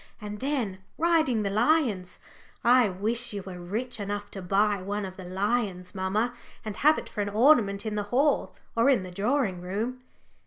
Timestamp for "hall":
8.09-8.55